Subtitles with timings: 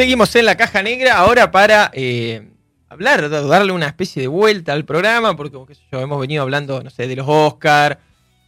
[0.00, 2.48] Seguimos en la caja negra ahora para eh,
[2.88, 6.90] hablar, darle una especie de vuelta al programa, porque como yo, hemos venido hablando, no
[6.90, 7.98] sé, de los Oscar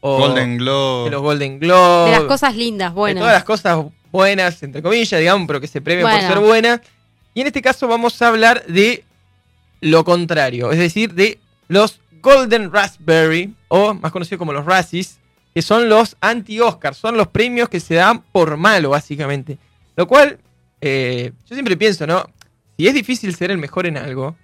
[0.01, 1.05] o Golden Globe.
[1.07, 3.21] de los Golden Globe, De las cosas lindas, de buenas.
[3.21, 6.81] todas las cosas buenas, entre comillas, digamos, pero que se premian por ser buenas.
[7.35, 9.05] Y en este caso vamos a hablar de
[9.83, 15.19] lo contrario, es decir, de los Golden Raspberry, o más conocido como los Razzies,
[15.55, 19.59] que son los anti-Oscar, son los premios que se dan por malo, básicamente.
[19.97, 20.39] Lo cual,
[20.81, 22.25] eh, yo siempre pienso, ¿no?
[22.79, 24.35] Si es difícil ser el mejor en algo,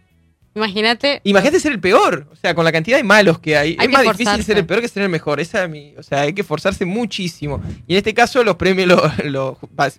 [0.55, 1.21] Imagínate.
[1.25, 2.27] imagínate ser el peor.
[2.33, 4.59] O sea, con la cantidad de malos que hay, Hay es que más difícil ser
[4.59, 5.39] el peor que ser el mejor.
[5.41, 7.63] Esa es mi, o sea, hay que esforzarse muchísimo.
[7.87, 9.59] Y en este caso, los premios, lo, lo-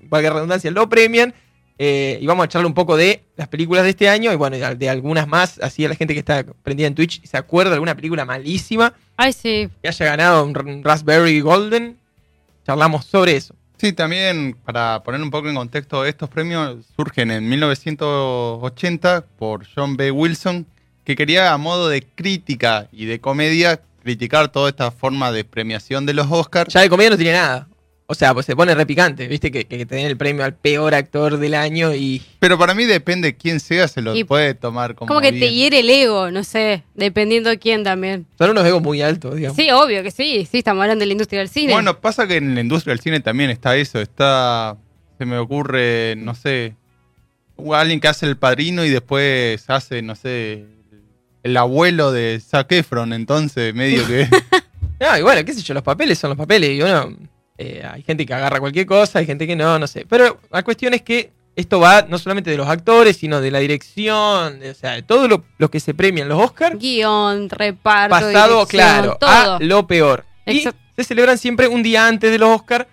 [0.09, 1.33] valga redundancia, lo premian.
[1.81, 4.57] Eh, y vamos a charlar un poco de las películas de este año y bueno,
[4.57, 5.59] de, algunas más.
[5.63, 8.93] Así a la gente que está prendida en Twitch se acuerda de alguna película malísima
[9.15, 9.69] Ay, sí.
[9.81, 11.97] que haya ganado un Raspberry Golden.
[12.65, 13.55] Charlamos sobre eso.
[13.77, 19.95] Sí, también para poner un poco en contexto, estos premios surgen en 1980 por John
[19.95, 20.11] B.
[20.11, 20.65] Wilson,
[21.05, 26.05] que quería a modo de crítica y de comedia criticar toda esta forma de premiación
[26.05, 26.73] de los Oscars.
[26.73, 27.68] Ya de comedia no tiene nada.
[28.11, 30.95] O sea, pues se pone repicante, viste, que, que te den el premio al peor
[30.95, 34.95] actor del año y Pero para mí depende quién sea, se lo Y- puede tomar
[34.95, 38.25] como Como que te hiere el ego, no sé, dependiendo de quién también.
[38.39, 39.55] son unos egos muy altos, digamos.
[39.55, 41.71] Sí, obvio que sí, sí, estamos hablando de la industria del cine.
[41.71, 44.75] Bueno, pasa que en la industria del cine también está eso, está,
[45.19, 46.73] se me ocurre, no sé,
[47.73, 50.65] alguien que hace el padrino y después hace, no sé,
[51.43, 54.27] el abuelo de Zac Efron, entonces medio que...
[54.99, 56.71] No, y bueno, qué sé yo, los papeles son los papeles.
[56.71, 57.15] Y uno,
[57.61, 60.05] eh, hay gente que agarra cualquier cosa, hay gente que no, no sé.
[60.09, 63.59] Pero la cuestión es que esto va no solamente de los actores, sino de la
[63.59, 67.49] dirección, de- o sea, de todo lo, lo que se premia en los Oscars, Guión,
[67.49, 69.29] reparto, pasado, claro, todo.
[69.29, 70.23] a lo peor.
[70.45, 70.61] Y
[70.95, 72.85] se celebran siempre un día antes de los Oscars,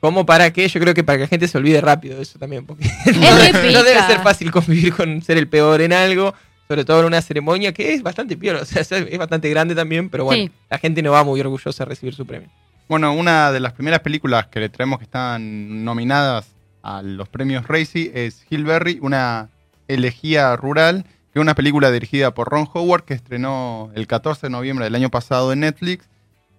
[0.00, 2.38] como para que, yo creo que para que la gente se olvide rápido de eso
[2.38, 4.06] también, porque no, debe- no debe pica.
[4.08, 6.34] ser fácil convivir con ser el peor en algo,
[6.66, 10.08] sobre todo en una ceremonia que es bastante peor, o sea, es bastante grande también,
[10.08, 10.50] pero bueno, Sí.
[10.70, 12.48] la gente no va muy orgullosa de recibir su premio.
[12.90, 17.68] Bueno, una de las primeras películas que le traemos que están nominadas a los premios
[17.68, 19.48] Racy es Hillberry, una
[19.86, 24.50] elegía rural, que es una película dirigida por Ron Howard que estrenó el 14 de
[24.50, 26.08] noviembre del año pasado en Netflix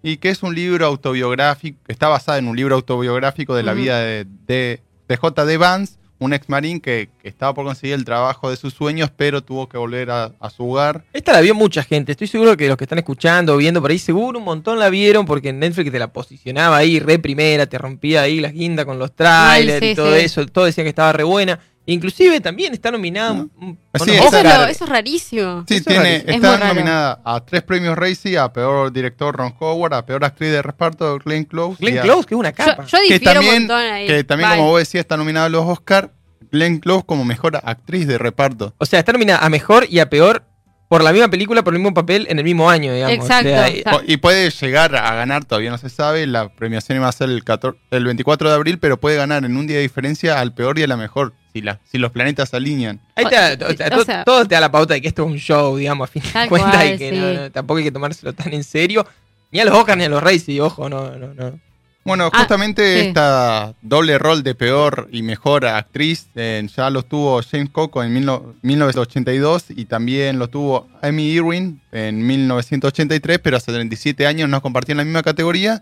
[0.03, 3.99] y que es un libro autobiográfico, está basada en un libro autobiográfico de la vida
[3.99, 5.57] de, de, de J.D.
[5.57, 9.41] Vance, un ex marín que, que estaba por conseguir el trabajo de sus sueños, pero
[9.43, 11.03] tuvo que volver a, a su hogar.
[11.13, 13.97] Esta la vio mucha gente, estoy seguro que los que están escuchando, viendo por ahí,
[13.97, 17.79] seguro un montón la vieron porque en Netflix te la posicionaba ahí re primera, te
[17.79, 20.23] rompía ahí las guindas con los trailers Ay, sí, y todo sí.
[20.23, 21.59] eso, todo decían que estaba re buena.
[21.91, 24.45] Inclusive también está nominada un- Sí, Eso, es Oscar.
[24.61, 25.65] lo- eso es rarísimo.
[25.67, 26.15] Sí, Eso tiene.
[26.17, 30.51] Es está nominada a tres premios Racy, a peor director Ron Howard, a peor actriz
[30.51, 31.77] de reparto Glenn Close.
[31.79, 32.85] Glenn a- Close, que es una Yo, capa.
[32.85, 34.07] yo que difiero también, un montón ahí.
[34.07, 34.57] que también Bye.
[34.59, 36.11] como vos decías, está nominada a los Oscar.
[36.51, 38.73] Glenn Close como mejor actriz de reparto.
[38.77, 40.43] O sea, está nominada a mejor y a peor
[40.89, 43.15] por la misma película, por el mismo papel, en el mismo año, digamos.
[43.15, 43.47] Exacto.
[43.47, 46.27] O sea, eh, Y puede llegar a ganar, todavía no se sabe.
[46.27, 49.55] La premiación iba a ser el, 14 el 24 de abril, pero puede ganar en
[49.55, 52.49] un día de diferencia al peor y a la mejor, si, la, si los planetas
[52.49, 52.99] se alinean.
[53.15, 55.23] ahí te o sea, O to- sea- todo te da la pauta de que esto
[55.25, 57.17] es un show, digamos, a fin de cuentas, cual, y que sí.
[57.17, 59.05] no- no, tampoco hay que tomárselo tan en serio.
[59.51, 61.59] Ni a los Oscars ni a los Racy, ojo, no, no, no.
[62.03, 63.07] Bueno, Ah, justamente sí.
[63.09, 68.11] esta doble rol de peor y mejor actriz eh, ya lo tuvo James Coco en
[68.11, 74.49] mil no- 1982 y también lo tuvo Amy Irwin en 1983, pero hace 37 años
[74.49, 75.81] no compartían la misma categoría.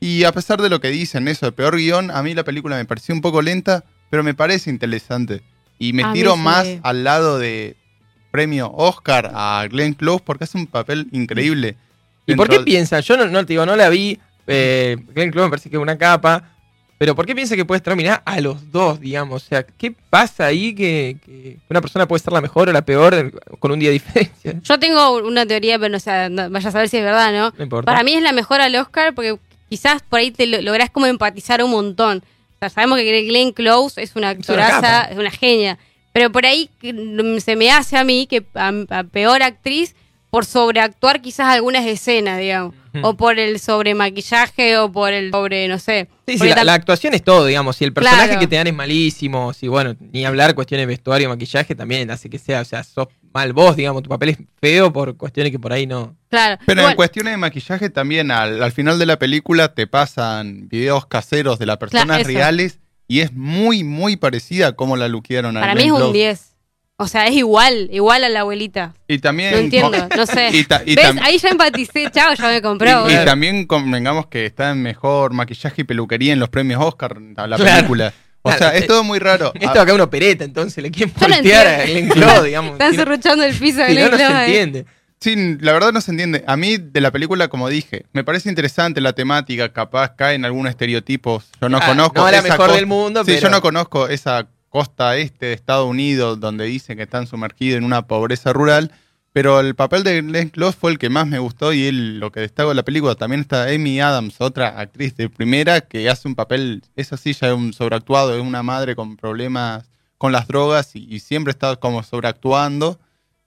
[0.00, 2.76] Y a pesar de lo que dicen, eso de peor guion, a mí la película
[2.76, 5.42] me pareció un poco lenta, pero me parece interesante.
[5.78, 6.40] Y me A tiro sí.
[6.40, 7.76] más al lado de
[8.30, 11.76] premio Oscar a Glenn Close porque hace un papel increíble.
[12.26, 13.00] ¿Y por qué Dentro- piensa?
[13.00, 14.18] Yo no, no te digo, no la vi.
[14.46, 16.44] Eh, Glenn Close me parece que es una capa.
[16.98, 19.42] Pero ¿por qué piensa que puedes terminar a los dos, digamos?
[19.42, 22.82] O sea, ¿qué pasa ahí que, que una persona puede ser la mejor o la
[22.84, 24.60] peor con un día de diferencia?
[24.62, 27.54] Yo tengo una teoría, pero no, sé, no- vaya a saber si es verdad, ¿no?
[27.56, 27.90] No importa.
[27.90, 29.38] Para mí es la mejor al Oscar porque
[29.70, 32.22] quizás por ahí te lo- lográs como empatizar un montón.
[32.60, 35.78] Sea, sabemos que Glenn Close es una Es una actoraza, es una genia.
[36.12, 39.94] Pero por ahí se me hace a mí que a, a peor actriz
[40.28, 42.74] por sobreactuar quizás algunas escenas, digamos.
[43.02, 46.08] O por el sobre maquillaje o por el sobre, no sé.
[46.26, 47.76] Sí, sí, la, actuación es todo, digamos.
[47.76, 48.40] Si el personaje Claro.
[48.40, 52.28] que te dan es malísimo, si bueno, ni hablar cuestiones de vestuario, maquillaje, también hace
[52.28, 55.58] que sea, o sea, sos mal vos, digamos, tu papel es feo por cuestiones que
[55.58, 56.16] por ahí no.
[56.28, 56.60] Claro.
[56.66, 61.06] Pero en cuestiones de maquillaje también al, al final de la película te pasan videos
[61.06, 62.78] caseros de las personas reales
[63.08, 66.12] y es muy, muy parecida a cómo la luquearon a Para mí es un Close.
[66.12, 66.46] 10.
[67.02, 68.92] O sea, es igual, igual a la abuelita.
[69.08, 69.52] Y también.
[69.52, 70.50] No entiendo, no sé.
[70.52, 71.16] Y, ta- y ¿Ves?
[71.22, 73.10] Ahí ya empaticé, chao, ya me compró.
[73.10, 77.46] y también convengamos que está en mejor maquillaje y peluquería en los premios Oscar, la
[77.46, 77.74] la Claro.
[77.76, 78.12] película.
[78.42, 79.52] O sea, es eh, todo muy raro.
[79.54, 81.84] Esto Ah, acá es una opereta, entonces le quieren voltear a.
[81.84, 82.72] Glenn Close, digamos.
[82.72, 84.86] Están cerruchando el piso de no, Glenn no se entiende.
[85.20, 86.42] Sí, la verdad no se entiende.
[86.46, 90.46] A mí de la película, como dije, me parece interesante la temática, capaz cae en
[90.46, 91.50] algunos estereotipos.
[91.60, 92.14] Yo no Ah, conozco.
[92.18, 95.46] no la esa mejor costa- del mundo, Sí, pero- yo no conozco esa costa este
[95.46, 98.92] de Estados Unidos donde dicen que están sumergidos en una pobreza rural.
[99.32, 102.32] Pero el papel de Glenn Close fue el que más me gustó y él, lo
[102.32, 103.14] que destaco de la película.
[103.14, 107.48] También está Amy Adams, otra actriz de primera, que hace un papel, eso sí, ya
[107.48, 109.88] es un sobreactuado, es una madre con problemas
[110.18, 112.98] con las drogas y, y siempre está como sobreactuando.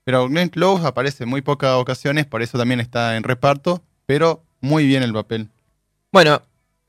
[0.06, 4.44] Pero Glenn Close aparece en muy pocas ocasiones, por eso también está en reparto, pero
[4.62, 5.50] muy bien el papel.
[6.12, 6.41] Bueno,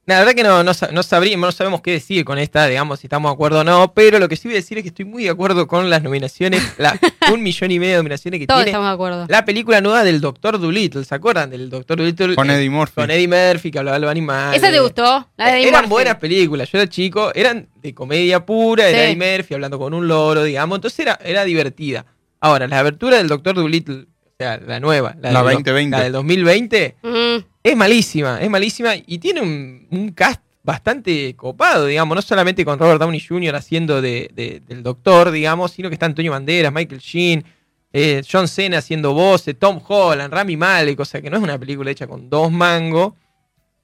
[0.07, 3.07] la verdad que no, no, no sabríamos, no sabemos qué decir con esta, digamos, si
[3.07, 5.05] estamos de acuerdo o no, pero lo que sí voy a decir es que estoy
[5.07, 6.99] muy de acuerdo con las nominaciones, la,
[7.33, 9.27] un millón y medio de nominaciones que Todos tiene estamos de acuerdo.
[9.29, 12.35] la película nueva del Doctor Dolittle, ¿se acuerdan del Doctor Dolittle?
[12.35, 12.95] Con Eh, Eddie Murphy.
[12.95, 14.63] Con Eddie Murphy, que hablaba de los animales.
[14.63, 15.29] ¿Esa te gustó?
[15.37, 15.91] La de Eddie eran Murphy.
[15.91, 19.05] buenas películas, yo era chico, eran de comedia pura, era Sí.
[19.17, 22.05] Eddie Murphy hablando con un loro, digamos, entonces era, era divertida.
[22.41, 25.97] Ahora, la abertura del Doctor Dolittle, o sea, la nueva, la, La del do- 2020.
[25.97, 27.45] la del 2020, Ujú.
[27.65, 32.79] Es malísima, es malísima y tiene un, un cast bastante copado, digamos, no solamente con
[32.79, 33.55] Robert Downey Jr.
[33.57, 37.45] haciendo de, de- del doctor, digamos, sino que está Antonio Banderas, Michael Sheen,
[37.93, 41.59] eh, John Cena haciendo voces, Tom Holland, Rami Malek, o sea que no es una
[41.59, 43.13] película hecha con dos mangos,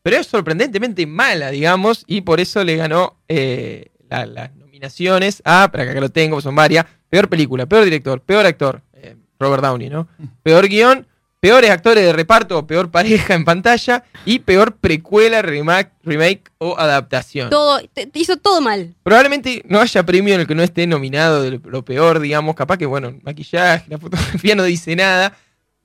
[0.02, 5.68] pero es sorprendentemente mala, digamos, y por eso le ganó eh, la- las nominaciones a,
[5.70, 9.62] para que acá lo tengo, son varias, peor película, peor director, peor actor, eh, Robert
[9.62, 10.08] Downey, ¿no?
[10.42, 11.06] Peor guion,
[11.40, 16.78] peores actores de reparto o peor pareja en pantalla y peor precuela, remake, remake o
[16.78, 17.48] adaptación.
[17.50, 18.94] Todo, te- te hizo todo mal.
[19.02, 22.76] Probablemente no haya premio en el que no esté nominado de lo peor, digamos, capaz
[22.76, 25.34] que, bueno, maquillaje, la fotografía no dice nada,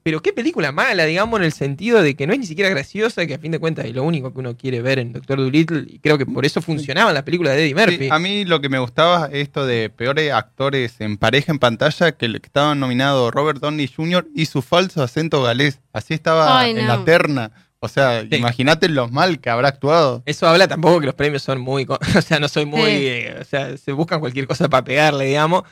[0.06, 3.25] pero qué película mala, digamos, en el sentido de que no es ni siquiera graciosa,
[3.25, 5.84] que a fin de cuentas es lo único que uno quiere ver en Doctor Dolittle,
[5.88, 7.98] y creo que por eso funcionaban las películas de Eddie Murphy.
[7.98, 11.57] Sí, a mí lo que me gustaba es esto de peores actores en pareja en
[11.57, 14.28] pantalla que, estaban nominados Robert Downey Jr.
[14.36, 15.80] y su falso acento galés.
[15.92, 17.50] Así estaba Ay, en la terna.
[17.80, 18.36] O sea, Sí.
[18.36, 20.22] imagínate los mal que habrá actuado.
[20.28, 21.84] Eso habla tampoco que los premios son muy.
[21.88, 22.81] co- O sea, no soy muy.
[22.92, 23.07] Sí.
[23.07, 25.63] eh, o sea, se buscan cualquier cosa para pegarle, digamos.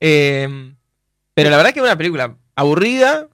[0.00, 0.72] Eh,
[1.34, 3.28] pero la verdad es que es una película aburrida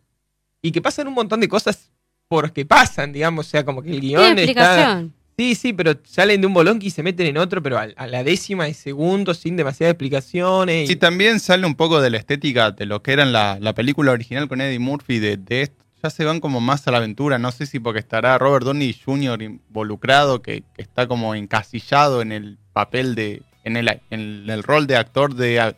[0.63, 1.91] y que pasan un montón de cosas
[2.29, 3.47] porque pasan, digamos.
[3.47, 5.05] O sea, como que el Tiene guion está.
[5.37, 8.07] Sí, sí, pero salen de un bolón y se meten en otro, pero a, a
[8.07, 10.85] la décima de segundo, sin demasiadas explicaciones.
[10.85, 13.57] y- Sí, también sale un poco de la estética de lo que era en la,
[13.59, 15.83] la película original con Eddie Murphy de, de esto.
[16.03, 17.39] Ya se van como más a la aventura.
[17.39, 19.41] No sé si porque estará Robert Downey Jr.
[19.43, 23.43] involucrado, que, que está como encasillado en el papel de.
[23.65, 25.75] en el, en el rol de actor de, de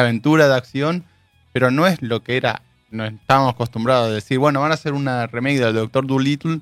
[0.00, 1.04] aventura, de acción.
[1.52, 2.62] Pero no es lo que era.
[2.90, 6.60] No estábamos acostumbrados a decir, bueno, van a hacer una remake del Doctor Dolittle.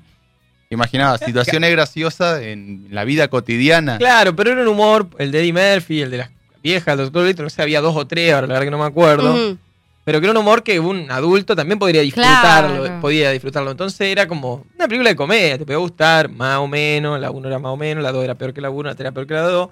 [0.69, 3.97] Imaginaba, situaciones graciosas en la vida cotidiana.
[3.97, 6.29] Claro, pero era un humor, el de Eddie Murphy, el de las
[6.61, 8.77] viejas, el Doctor Dolittle, no sé, había dos o tres, ahora la verdad que no
[8.79, 9.57] me acuerdo.
[10.03, 13.01] Pero que era un humor que un adulto también podría disfrutarlo, Claro.
[13.01, 13.71] podía disfrutarlo.
[13.71, 17.47] Entonces era como una película de comedia, te puede gustar, más o menos, la 1
[17.47, 19.27] era más o menos, la 2 era peor que la 1, la 3 era peor
[19.27, 19.69] que la 2.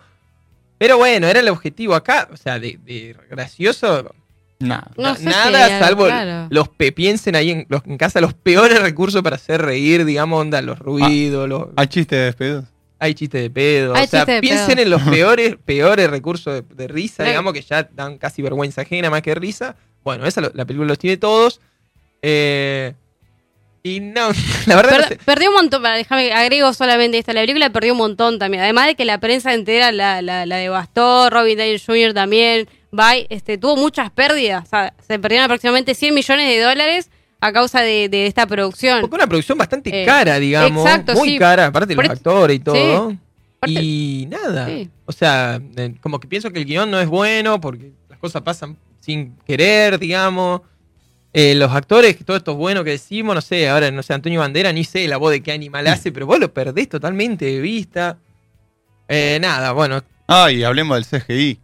[0.77, 4.13] Pero bueno, era el objetivo acá, o sea, de, de gracioso,
[4.59, 4.89] Nada.
[4.97, 6.47] No sé nada, si- salvo claro.
[6.49, 10.39] los que piensen ahí en, los, en casa los peores recursos para hacer reír, digamos,
[10.41, 12.65] onda, los ruidos, los, Hay chistes de despedidos.
[12.97, 13.93] hay chistes de pedo.
[13.95, 14.81] Hay o sea, piensen pedo.
[14.83, 19.09] en los peores, peores recursos de, de risa, digamos, que ya dan casi vergüenza ajena
[19.09, 19.75] más que risa.
[20.03, 21.59] Bueno, esa lo- la película los tiene todos.
[22.21, 22.93] Eh,
[23.83, 24.29] y no,
[24.67, 25.19] la verdad no Per- sé.
[25.25, 28.63] perdió un montón, para déjame, agrego solamente esta, la película perdió un montón también.
[28.63, 32.13] Además de que la prensa entera la, la, la devastó, Robin Downey Jr.
[32.13, 34.63] también, Bye, este, tuvo muchas pérdidas.
[34.65, 37.09] O sea, se perdieron aproximadamente 100 millones de dólares
[37.41, 39.01] a causa de, de esta producción.
[39.01, 40.85] Porque una producción bastante Eh, cara, digamos.
[40.85, 41.37] exacto, muy sí.
[41.39, 43.13] cara, aparte de los actores y todo.
[43.59, 44.67] Aparte- Y nada.
[44.67, 44.89] Sí.
[45.05, 48.41] O sea, eh, como que pienso que el guion no es bueno porque las cosas
[48.41, 50.61] pasan sin querer, digamos.
[51.33, 54.39] Eh, los actores, todo esto es bueno que decimos, no sé, ahora no sé, Antonio
[54.39, 57.59] Bandera, ni sé la voz de qué animal hace, pero vos lo perdés totalmente de
[57.59, 58.17] vista.
[59.09, 60.01] Eh, nada, bueno.
[60.27, 61.59] Ah, y hablemos del CGI.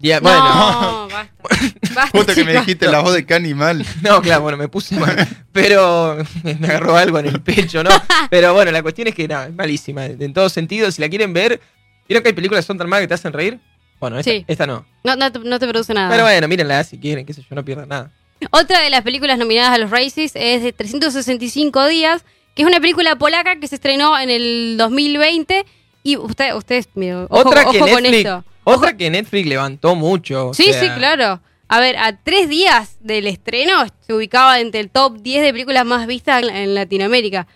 [0.00, 1.30] No, bueno, basta.
[1.94, 3.84] Basta, Justo que me dijiste la voz de qué animal.
[4.02, 5.16] no, claro, bueno, me puse mal,
[5.52, 7.90] pero me agarró algo en el pecho, ¿no?
[8.30, 10.94] Pero bueno, la cuestión es que nada, es malísima, en todos sentidos.
[10.96, 11.60] Si la quieren ver,
[12.08, 13.60] ¿vieron que hay películas que son tan malas que te hacen reír?
[14.00, 14.44] Bueno, esta, Sí.
[14.48, 14.84] esta no.
[15.04, 16.10] No, no, te- no te produce nada.
[16.10, 18.10] Pero bueno, mírenla si quieren, qué sé yo, no pierdan nada.
[18.50, 22.24] Otra de las películas nominadas a los Races es de 365 días,
[22.54, 25.64] que es una película polaca que se estrenó en el 2020.
[26.02, 28.44] Y usted, ustedes, ojo, otra que ojo con esto.
[28.64, 30.48] Otra que Netflix levantó mucho.
[30.48, 31.40] o Sí, sea, sí, claro.
[31.68, 35.84] a ver, a tres días del estreno se ubicaba entre el top 10 de películas
[35.84, 37.46] más vistas en- en Latinoamérica.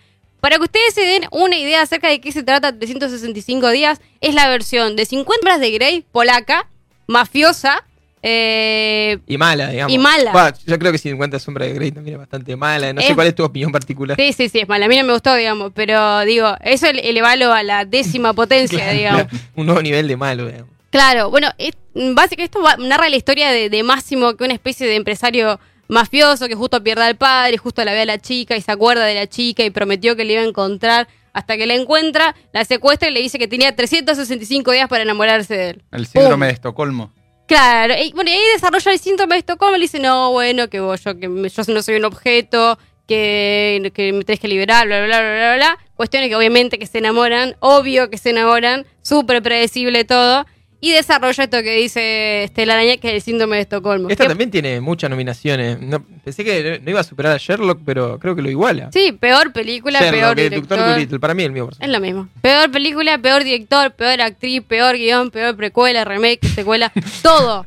[0.41, 4.33] Para que ustedes se den una idea acerca de qué se trata 365 días, es
[4.33, 6.67] la versión de 50 horas de Grey, polaca,
[7.07, 7.83] mafiosa,
[8.21, 9.93] eh, Y mala, digamos.
[9.93, 10.53] Y mala.
[10.65, 12.91] Yo creo que 50 sombras de Grey también es bastante mala.
[12.93, 14.17] No sé cuál es tu opinión particular.
[14.17, 14.85] Sí, sí, sí, es mala.
[14.85, 18.77] A mí no me gustó, digamos, pero digo, eso ele- elevalo a la décima potencia,
[18.83, 19.25] Claro, digamos.
[19.55, 20.69] Un nuevo nivel de malo, digamos.
[20.89, 24.53] Claro, bueno, es, básicamente esto va- narra la historia de, de Máximo, que es una
[24.53, 28.55] especie de empresario mafioso que justo pierde al padre, justo la ve a la chica
[28.55, 31.65] y se acuerda de la chica y prometió que le iba a encontrar hasta que
[31.67, 35.83] la encuentra, la secuestra y le dice que tenía 365 días para enamorarse de él.
[35.91, 36.47] El síndrome Pum.
[36.47, 37.13] de Estocolmo.
[37.47, 40.69] Claro, y, bueno, y ahí desarrolla el síntoma de Estocolmo y le dice, no, bueno,
[40.69, 42.77] que vos, yo, que yo no soy un objeto,
[43.07, 45.77] que, que me tenés que liberar, bla, bla, bla, bla, bla, bla.
[45.95, 50.45] Cuestiones que obviamente que se enamoran, obvio que se enamoran, súper predecible todo.
[50.81, 54.09] Y desarrolla esto que dice Estela Araña, que es el síndrome de Estocolmo.
[54.09, 55.79] Esta Que- también tiene muchas nominaciones.
[55.81, 58.89] No- pensé que no iba a superar a Sherlock, pero creo que lo iguala.
[58.93, 60.77] Sí, peor película, Sherlock, peor el director.
[60.77, 61.65] Doctor Dolittle, para mí el mío.
[61.65, 62.29] por Es lo mismo.
[62.41, 66.91] Peor película, peor director, peor actriz, peor guion, peor precuela, remake, secuela,
[67.23, 67.65] todo.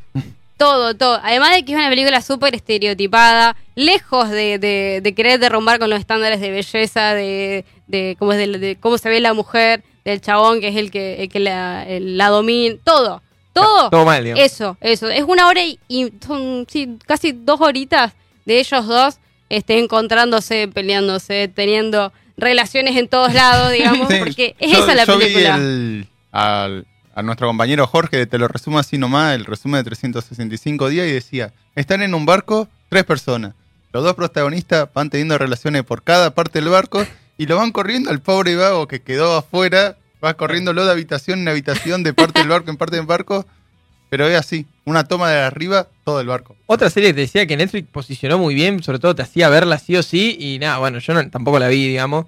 [0.56, 1.20] Todo, todo.
[1.24, 5.90] Además de que es una película súper estereotipada, lejos de, de- de querer derrumbar con
[5.90, 9.82] los estándares de belleza, de, de cómo, es de, de cómo se ve la mujer,
[10.04, 13.22] del chabón que es el que, el que la, el- la domina, todo.
[13.52, 13.90] Todo.
[13.90, 14.44] Todo mal, digamos.
[14.44, 15.08] Eso, eso.
[15.10, 18.12] Es una hora y, y son sí, casi dos horitas
[18.46, 19.18] de ellos dos
[19.50, 25.04] este, encontrándose, peleándose, teniendo relaciones en todos lados, digamos, Sí, porque es yo- esa la
[25.04, 25.56] yo vi película.
[25.56, 30.88] el- al- a nuestro compañero Jorge, te lo resumo así nomás, el resumen de 365
[30.88, 33.52] días y decía, están en un barco tres personas.
[33.92, 37.06] Los dos protagonistas van teniendo relaciones por cada parte del barco
[37.38, 41.48] y lo van corriendo al pobre vago que quedó afuera, va corriéndolo de habitación en
[41.48, 43.46] habitación, de parte del barco en parte del barco,
[44.10, 46.54] pero es así, una toma de arriba, todo el barco.
[46.66, 49.78] Otra serie que te decía que Netflix posicionó muy bien, sobre todo te hacía verla
[49.78, 52.26] sí o sí, y nada, bueno, yo no- tampoco la vi, digamos.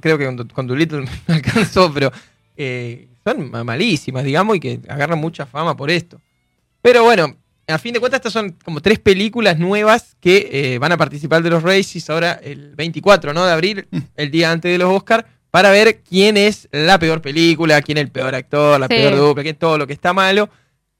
[0.00, 2.10] Creo que con, con Dolittle me alcanzó, pero
[2.56, 6.18] eh, son ma- malísimas, digamos, y que agarran mucha fama por esto.
[6.82, 7.36] Pero bueno,
[7.70, 11.42] a fin de cuentas, estas son como tres películas nuevas que eh, van a participar
[11.42, 13.44] de los Races ahora el 24 ¿no?
[13.46, 13.86] de abril,
[14.16, 18.04] el día antes de los Oscars, para ver quién es la peor película, quién es
[18.04, 18.94] el peor actor, la Sí.
[18.94, 20.48] peor dupla, quién todo lo que está malo.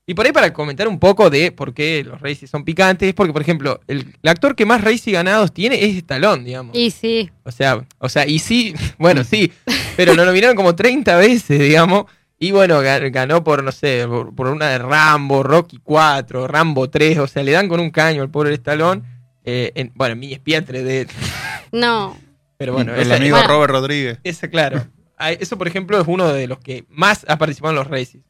[0.06, 3.14] Y por ahí para comentar un poco de por qué los Races son picantes, es
[3.14, 6.76] porque, por ejemplo, el, el actor que más Races ganados tiene es Stallone, digamos.
[6.76, 9.52] Y sí, O sea, o sea, y sí, bueno, sí,
[9.96, 12.06] pero lo nominaron como 30 veces, digamos.
[12.42, 16.88] Y bueno, ga- ganó por, no sé, por, por una de Rambo, Rocky 4, Rambo
[16.88, 19.02] 3, o sea, le dan con un caño al pobre Stallone.
[19.44, 21.08] Eh, en, bueno, mi espía 3D,
[21.72, 22.16] no.
[22.56, 23.52] pero bueno, el esa- amigo bueno.
[23.52, 24.18] Robert Rodríguez.
[24.24, 24.86] esa, claro.
[25.38, 28.22] Eso, por ejemplo, es uno de los que más ha participado en los Races.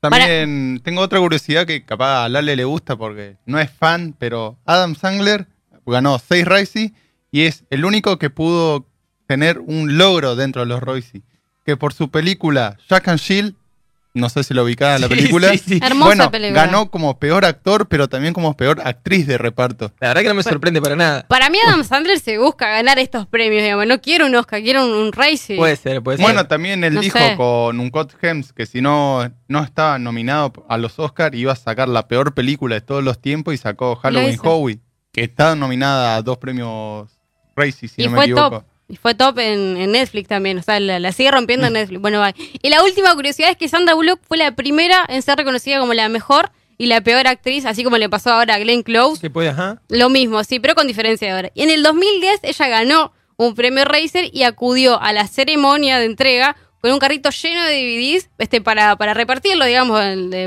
[0.00, 4.58] También tengo otra curiosidad que capaz a Lale le gusta porque no es fan, pero
[4.64, 5.46] Adam Sandler
[5.86, 6.92] ganó 6 Royce
[7.30, 8.86] y es el único que pudo
[9.28, 11.22] tener un logro dentro de los Royce.
[11.64, 13.54] Que por su película Jack and Jill,
[14.14, 15.80] no sé si lo ubicaba la Sí, película, sí, sí.
[15.82, 16.66] Hermosa bueno, película.
[16.66, 19.92] ganó como peor actor, pero también como peor actriz de reparto.
[20.00, 21.24] La verdad que no me sorprende para nada.
[21.28, 23.86] Para mí Adam Sandler se busca ganar estos premios, digamos.
[23.86, 25.56] No quiero un Oscar, quiero un, un Racing.
[25.56, 26.26] Puede ser, puede ser.
[26.26, 27.36] Bueno, también él No dijo sé.
[27.36, 31.88] con Uncut Gems que si no, no estaba nominado a los Oscars iba a sacar
[31.88, 34.38] la peor película de todos los tiempos y sacó Halloween.
[34.42, 34.78] Howie,
[35.12, 37.08] que está nominada a dos premios
[37.56, 38.50] Racy, si y no me fue equivoco.
[38.50, 38.64] top.
[38.92, 40.58] Y fue top en, en Netflix también.
[40.58, 41.98] O sea, la, la sigue rompiendo en Netflix.
[41.98, 42.34] Bueno, va.
[42.36, 45.94] Y la última curiosidad es que Sandra Bullock fue la primera en ser reconocida como
[45.94, 49.18] la mejor y la peor actriz, así como le pasó ahora a Glenn Close.
[49.18, 49.80] que puede, ajá.
[49.88, 51.50] Lo mismo, sí, pero con diferencia de ahora.
[51.54, 56.04] Y en el 2010 ella ganó un premio Razer y acudió a la ceremonia de
[56.04, 60.02] entrega con un carrito lleno de DVDs este, para, para repartirlo, digamos,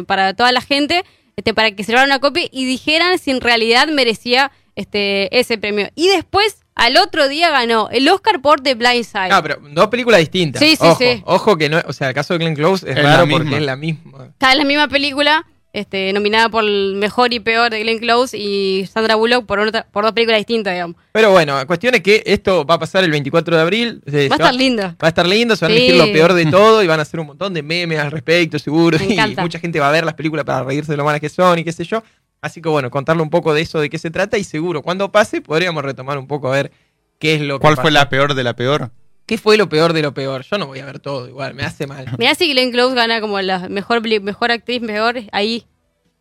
[0.06, 1.04] para toda la gente,
[1.36, 5.58] este, para que se llevaran una copia y dijeran si en realidad merecía este, ese
[5.58, 5.90] premio.
[5.96, 9.30] Y después, al otro día, ganó el Oscar por The Blind Side.
[9.32, 10.62] Ah, pero dos películas distintas.
[10.62, 11.22] Sí, sí, ojo, sí.
[11.26, 13.62] Ojo que no, o sea, el caso de Glenn Close es, Es raro porque es
[13.64, 14.26] la misma.
[14.26, 18.38] Está en la misma película, este, nominada por el mejor y peor de Glenn Close
[18.38, 20.96] y Sandra Bullock por, otra- por dos películas distintas, digamos.
[21.12, 24.02] Pero bueno, la cuestión es que esto va a pasar el 24 de abril.
[24.06, 24.84] Se- Va a estar lindo.
[24.84, 27.04] Va a estar lindo, se van a elegir lo peor de todo y van a
[27.04, 28.98] hacer un montón de memes al respecto, seguro.
[29.00, 29.42] Me Y encanta.
[29.42, 31.64] mucha gente va a ver las películas para reírse de lo malas que son y
[31.64, 32.04] qué sé yo.
[32.46, 35.12] Así que bueno, contarle un poco de eso, de qué se trata y seguro cuando
[35.12, 36.72] pase podríamos retomar un poco a ver
[37.18, 37.76] qué es lo ¿Cuál que...
[37.78, 38.92] ¿Cuál fue la peor de la peor?
[39.26, 40.44] ¿Qué fue lo peor de lo peor?
[40.44, 42.06] Yo no voy a ver todo igual, me hace mal.
[42.20, 45.66] Mirá si Glenn Close gana como la mejor, mejor actriz, mejor ahí.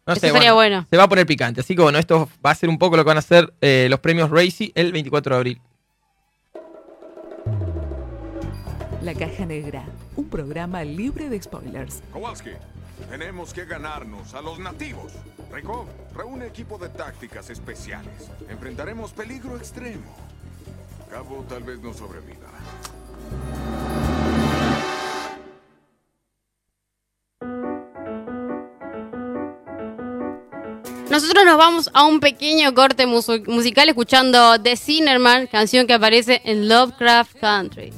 [0.07, 1.61] No sé, sería bueno, Se va a poner picante.
[1.61, 3.89] Así que bueno, esto va a ser un poco lo que van a hacer eh,
[3.91, 5.61] los premios Racy el 24 de abril.
[9.03, 9.85] La Caja Negra,
[10.17, 12.03] un programa libre de spoilers.
[12.15, 12.53] Kowalski,
[13.11, 15.13] tenemos que ganarnos a los nativos.
[15.55, 18.29] Rykov, reúne equipo de tácticas especiales.
[18.49, 20.03] Enfrentaremos peligro extremo.
[21.09, 22.49] Cabo tal vez no sobreviva.
[31.09, 36.69] Nosotros nos vamos a un pequeño corte musical escuchando The Cinerman, canción que aparece en
[36.69, 37.93] Lovecraft Country.